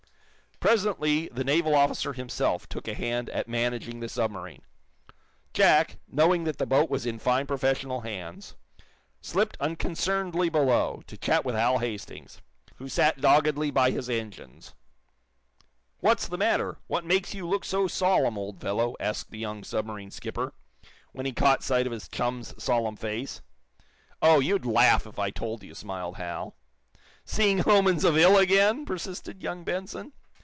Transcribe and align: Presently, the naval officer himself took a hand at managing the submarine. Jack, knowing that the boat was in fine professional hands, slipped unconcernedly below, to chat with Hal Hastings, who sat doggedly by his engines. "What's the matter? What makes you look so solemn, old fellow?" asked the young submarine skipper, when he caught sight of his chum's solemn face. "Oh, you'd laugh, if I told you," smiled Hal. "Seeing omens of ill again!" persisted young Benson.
Presently, 0.59 1.27
the 1.29 1.43
naval 1.43 1.73
officer 1.73 2.13
himself 2.13 2.69
took 2.69 2.87
a 2.87 2.93
hand 2.93 3.31
at 3.31 3.47
managing 3.47 3.99
the 3.99 4.07
submarine. 4.07 4.61
Jack, 5.55 5.97
knowing 6.07 6.43
that 6.43 6.59
the 6.59 6.67
boat 6.67 6.87
was 6.87 7.03
in 7.03 7.17
fine 7.17 7.47
professional 7.47 8.01
hands, 8.01 8.53
slipped 9.21 9.57
unconcernedly 9.59 10.49
below, 10.49 11.01
to 11.07 11.17
chat 11.17 11.43
with 11.43 11.55
Hal 11.55 11.79
Hastings, 11.79 12.43
who 12.75 12.87
sat 12.87 13.19
doggedly 13.19 13.71
by 13.71 13.89
his 13.89 14.07
engines. 14.07 14.75
"What's 15.99 16.27
the 16.27 16.37
matter? 16.37 16.77
What 16.85 17.05
makes 17.05 17.33
you 17.33 17.47
look 17.49 17.65
so 17.65 17.87
solemn, 17.87 18.37
old 18.37 18.61
fellow?" 18.61 18.93
asked 18.99 19.31
the 19.31 19.39
young 19.39 19.63
submarine 19.63 20.11
skipper, 20.11 20.53
when 21.11 21.25
he 21.25 21.33
caught 21.33 21.63
sight 21.63 21.87
of 21.87 21.91
his 21.91 22.07
chum's 22.07 22.53
solemn 22.63 22.97
face. 22.97 23.41
"Oh, 24.21 24.39
you'd 24.39 24.67
laugh, 24.67 25.07
if 25.07 25.17
I 25.17 25.31
told 25.31 25.63
you," 25.63 25.73
smiled 25.73 26.17
Hal. 26.17 26.55
"Seeing 27.25 27.67
omens 27.67 28.03
of 28.03 28.15
ill 28.15 28.37
again!" 28.37 28.85
persisted 28.85 29.41
young 29.41 29.63
Benson. 29.63 30.13